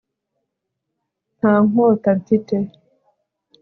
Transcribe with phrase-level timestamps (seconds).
[1.37, 2.55] nta nkota mfite